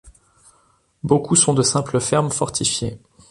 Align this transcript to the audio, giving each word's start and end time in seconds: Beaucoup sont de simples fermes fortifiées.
Beaucoup 1.03 1.35
sont 1.35 1.53
de 1.53 1.61
simples 1.61 1.99
fermes 1.99 2.31
fortifiées. 2.31 2.99